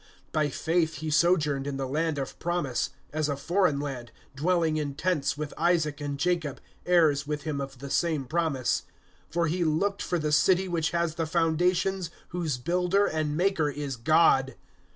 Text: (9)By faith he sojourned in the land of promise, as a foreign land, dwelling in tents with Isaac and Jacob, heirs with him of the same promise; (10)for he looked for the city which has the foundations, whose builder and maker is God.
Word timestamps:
(9)By 0.33 0.51
faith 0.51 0.95
he 0.95 1.11
sojourned 1.11 1.67
in 1.67 1.77
the 1.77 1.85
land 1.87 2.17
of 2.17 2.39
promise, 2.39 2.89
as 3.13 3.29
a 3.29 3.35
foreign 3.37 3.79
land, 3.79 4.11
dwelling 4.35 4.77
in 4.77 4.95
tents 4.95 5.37
with 5.37 5.53
Isaac 5.59 6.01
and 6.01 6.17
Jacob, 6.17 6.59
heirs 6.87 7.27
with 7.27 7.43
him 7.43 7.61
of 7.61 7.77
the 7.77 7.91
same 7.91 8.25
promise; 8.25 8.81
(10)for 9.31 9.47
he 9.47 9.63
looked 9.63 10.01
for 10.01 10.17
the 10.17 10.31
city 10.31 10.67
which 10.67 10.89
has 10.89 11.13
the 11.13 11.27
foundations, 11.27 12.09
whose 12.29 12.57
builder 12.57 13.05
and 13.05 13.37
maker 13.37 13.69
is 13.69 13.95
God. 13.95 14.55